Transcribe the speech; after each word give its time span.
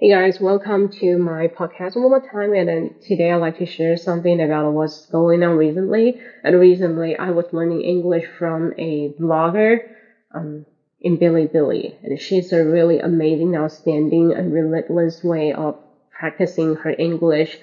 Hey 0.00 0.10
guys, 0.10 0.40
welcome 0.40 0.90
to 1.00 1.18
my 1.18 1.48
podcast 1.48 1.96
one 1.96 2.10
more 2.10 2.20
time. 2.20 2.54
And 2.54 3.02
today 3.02 3.32
I'd 3.32 3.38
like 3.38 3.58
to 3.58 3.66
share 3.66 3.96
something 3.96 4.40
about 4.40 4.72
what's 4.72 5.06
going 5.06 5.42
on 5.42 5.56
recently. 5.56 6.20
And 6.44 6.60
recently 6.60 7.16
I 7.16 7.30
was 7.30 7.52
learning 7.52 7.80
English 7.80 8.26
from 8.38 8.74
a 8.78 9.08
blogger 9.18 9.88
um, 10.32 10.66
in 11.00 11.18
Bilibili. 11.18 11.96
And 12.04 12.20
she's 12.20 12.52
a 12.52 12.64
really 12.64 13.00
amazing, 13.00 13.56
outstanding, 13.56 14.32
and 14.34 14.52
relentless 14.52 15.24
way 15.24 15.52
of 15.52 15.76
practicing 16.12 16.76
her 16.76 16.94
English 16.96 17.58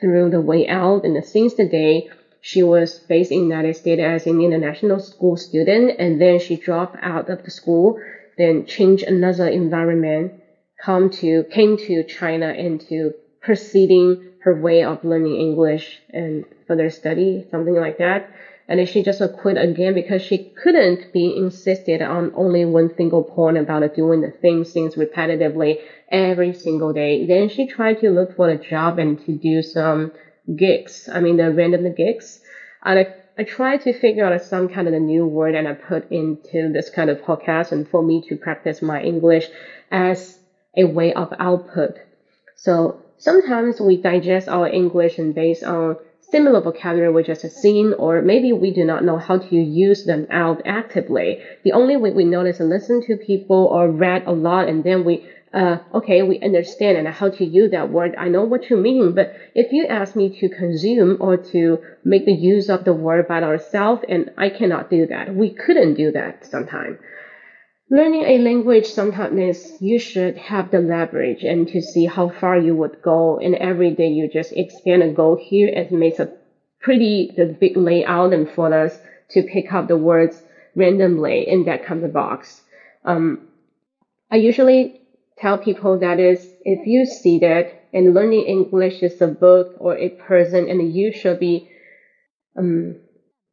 through 0.00 0.30
the 0.30 0.40
way 0.40 0.68
out. 0.68 1.04
And 1.04 1.24
since 1.24 1.54
the 1.54 1.68
day 1.68 2.08
she 2.40 2.62
was 2.62 3.00
based 3.00 3.32
in 3.32 3.50
United 3.50 3.74
States 3.74 4.00
as 4.00 4.28
an 4.28 4.40
international 4.40 5.00
school 5.00 5.36
student, 5.36 5.98
and 5.98 6.20
then 6.20 6.38
she 6.38 6.54
dropped 6.54 6.98
out 7.02 7.28
of 7.28 7.42
the 7.42 7.50
school, 7.50 7.98
then 8.38 8.64
changed 8.64 9.02
another 9.02 9.48
environment 9.48 10.39
come 10.82 11.10
to 11.10 11.44
came 11.44 11.76
to 11.76 12.02
China 12.04 12.46
and 12.46 12.80
to 12.88 13.14
proceeding 13.40 14.32
her 14.40 14.54
way 14.54 14.82
of 14.84 15.04
learning 15.04 15.36
English 15.36 16.00
and 16.10 16.44
further 16.66 16.90
study, 16.90 17.46
something 17.50 17.74
like 17.74 17.98
that. 17.98 18.30
And 18.68 18.78
then 18.78 18.86
she 18.86 19.02
just 19.02 19.20
quit 19.38 19.56
again 19.56 19.94
because 19.94 20.22
she 20.22 20.52
couldn't 20.62 21.12
be 21.12 21.36
insisted 21.36 22.00
on 22.02 22.32
only 22.36 22.64
one 22.64 22.94
single 22.94 23.24
point 23.24 23.58
about 23.58 23.94
doing 23.94 24.20
the 24.20 24.32
same 24.40 24.64
things 24.64 24.94
repetitively 24.94 25.80
every 26.08 26.54
single 26.54 26.92
day. 26.92 27.26
Then 27.26 27.48
she 27.48 27.66
tried 27.66 27.98
to 28.00 28.10
look 28.10 28.36
for 28.36 28.48
a 28.48 28.56
job 28.56 28.98
and 28.98 29.18
to 29.26 29.32
do 29.32 29.60
some 29.60 30.12
gigs. 30.54 31.08
I 31.12 31.20
mean, 31.20 31.36
the 31.36 31.52
random 31.52 31.92
gigs. 31.94 32.40
And 32.84 33.00
I, 33.00 33.14
I 33.36 33.42
tried 33.42 33.80
to 33.82 33.92
figure 33.92 34.24
out 34.24 34.40
some 34.40 34.68
kind 34.68 34.86
of 34.86 34.94
a 34.94 35.00
new 35.00 35.26
word 35.26 35.56
and 35.56 35.66
I 35.66 35.74
put 35.74 36.10
into 36.12 36.72
this 36.72 36.90
kind 36.90 37.10
of 37.10 37.20
podcast 37.22 37.72
and 37.72 37.88
for 37.88 38.02
me 38.02 38.22
to 38.28 38.36
practice 38.36 38.80
my 38.80 39.02
English 39.02 39.48
as 39.90 40.39
a 40.76 40.84
way 40.84 41.12
of 41.12 41.32
output. 41.38 41.96
So 42.56 43.02
sometimes 43.18 43.80
we 43.80 43.96
digest 43.96 44.48
our 44.48 44.68
English 44.68 45.18
and 45.18 45.34
based 45.34 45.64
on 45.64 45.96
similar 46.20 46.60
vocabulary 46.60 47.12
we 47.12 47.22
just 47.22 47.48
seen, 47.50 47.92
or 47.94 48.22
maybe 48.22 48.52
we 48.52 48.72
do 48.72 48.84
not 48.84 49.04
know 49.04 49.18
how 49.18 49.38
to 49.38 49.56
use 49.56 50.04
them 50.04 50.26
out 50.30 50.62
actively. 50.64 51.40
The 51.64 51.72
only 51.72 51.96
way 51.96 52.10
we 52.10 52.24
is 52.24 52.58
to 52.58 52.64
listen 52.64 53.02
to 53.06 53.16
people 53.16 53.68
or 53.72 53.90
read 53.90 54.24
a 54.26 54.32
lot 54.32 54.68
and 54.68 54.84
then 54.84 55.04
we 55.04 55.26
uh, 55.52 55.78
okay, 55.92 56.22
we 56.22 56.38
understand 56.40 56.96
and 56.96 57.08
how 57.08 57.28
to 57.28 57.44
use 57.44 57.72
that 57.72 57.90
word. 57.90 58.14
I 58.16 58.28
know 58.28 58.44
what 58.44 58.70
you 58.70 58.76
mean, 58.76 59.14
but 59.14 59.34
if 59.54 59.72
you 59.72 59.84
ask 59.86 60.14
me 60.14 60.38
to 60.38 60.48
consume 60.48 61.16
or 61.18 61.36
to 61.36 61.80
make 62.04 62.24
the 62.24 62.32
use 62.32 62.68
of 62.68 62.84
the 62.84 62.92
word 62.94 63.26
by 63.26 63.42
ourselves, 63.42 64.04
and 64.08 64.30
I 64.38 64.48
cannot 64.48 64.90
do 64.90 65.06
that. 65.06 65.34
We 65.34 65.50
couldn't 65.50 65.94
do 65.94 66.12
that 66.12 66.46
sometimes. 66.46 66.98
Learning 67.92 68.22
a 68.22 68.38
language 68.38 68.86
sometimes 68.86 69.82
you 69.82 69.98
should 69.98 70.36
have 70.36 70.70
the 70.70 70.78
leverage 70.78 71.42
and 71.42 71.66
to 71.66 71.82
see 71.82 72.06
how 72.06 72.28
far 72.28 72.56
you 72.56 72.76
would 72.76 73.02
go. 73.02 73.38
And 73.38 73.56
every 73.56 73.90
day 73.90 74.06
you 74.06 74.28
just 74.28 74.52
expand 74.52 75.02
and 75.02 75.16
go 75.16 75.34
here. 75.34 75.66
It 75.66 75.90
makes 75.90 76.20
a 76.20 76.32
pretty 76.80 77.32
the 77.36 77.46
big 77.46 77.76
layout 77.76 78.32
and 78.32 78.48
for 78.48 78.72
us 78.72 78.96
to 79.30 79.42
pick 79.42 79.72
up 79.72 79.88
the 79.88 79.96
words 79.96 80.40
randomly 80.76 81.48
in 81.48 81.64
that 81.64 81.84
kind 81.84 82.04
of 82.04 82.12
box. 82.12 82.62
Um, 83.04 83.48
I 84.30 84.36
usually 84.36 85.00
tell 85.36 85.58
people 85.58 85.98
that 85.98 86.20
is 86.20 86.48
if 86.64 86.86
you 86.86 87.04
see 87.06 87.40
that 87.40 87.88
and 87.92 88.14
learning 88.14 88.44
English 88.44 89.02
is 89.02 89.20
a 89.20 89.26
book 89.26 89.74
or 89.78 89.96
a 89.96 90.10
person 90.10 90.68
and 90.68 90.94
you 90.94 91.12
should 91.12 91.40
be 91.40 91.68
um, 92.56 92.96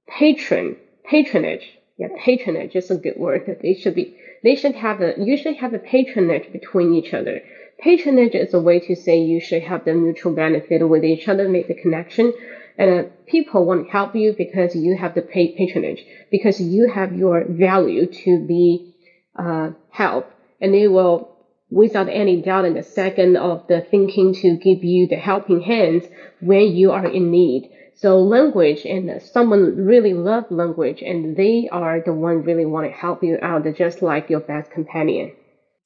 patron 0.07 0.75
patronage 1.03 1.79
yeah, 1.97 2.07
patronage 2.23 2.75
is 2.75 2.91
a 2.91 2.97
good 2.97 3.17
word. 3.17 3.45
That 3.47 3.61
they 3.61 3.73
should 3.73 3.95
be, 3.95 4.15
they 4.43 4.55
should 4.55 4.75
have 4.75 5.01
a, 5.01 5.13
you 5.17 5.35
should 5.35 5.57
have 5.57 5.73
a 5.73 5.79
patronage 5.79 6.51
between 6.51 6.93
each 6.93 7.13
other. 7.13 7.41
Patronage 7.79 8.35
is 8.35 8.53
a 8.53 8.59
way 8.59 8.79
to 8.79 8.95
say 8.95 9.19
you 9.19 9.39
should 9.39 9.63
have 9.63 9.85
the 9.85 9.93
mutual 9.93 10.33
benefit 10.33 10.87
with 10.87 11.03
each 11.03 11.27
other, 11.27 11.47
make 11.47 11.67
the 11.67 11.73
connection. 11.73 12.33
And 12.77 12.91
uh, 12.91 13.09
people 13.25 13.65
want 13.65 13.85
to 13.85 13.91
help 13.91 14.15
you 14.15 14.33
because 14.37 14.75
you 14.75 14.95
have 14.95 15.15
the 15.15 15.21
patronage, 15.21 16.05
because 16.29 16.61
you 16.61 16.87
have 16.87 17.13
your 17.13 17.43
value 17.47 18.05
to 18.05 18.45
be 18.45 18.93
uh, 19.35 19.71
help, 19.89 20.31
and 20.61 20.73
they 20.73 20.87
will, 20.87 21.36
without 21.69 22.09
any 22.09 22.41
doubt, 22.41 22.65
in 22.65 22.73
the 22.73 22.83
second 22.83 23.37
of 23.37 23.65
the 23.67 23.81
thinking 23.81 24.33
to 24.33 24.55
give 24.55 24.83
you 24.83 25.07
the 25.07 25.15
helping 25.15 25.61
hands 25.61 26.05
when 26.39 26.75
you 26.75 26.91
are 26.91 27.05
in 27.05 27.31
need. 27.31 27.69
So 27.93 28.19
language 28.21 28.85
and 28.85 29.21
someone 29.21 29.75
really 29.75 30.13
love 30.13 30.51
language 30.51 31.01
and 31.01 31.35
they 31.35 31.67
are 31.71 31.99
the 31.99 32.13
one 32.13 32.43
really 32.43 32.65
want 32.65 32.85
to 32.85 32.91
help 32.91 33.23
you 33.23 33.39
out 33.41 33.63
They're 33.63 33.73
just 33.73 34.01
like 34.01 34.29
your 34.29 34.39
best 34.39 34.69
companion. 34.69 35.31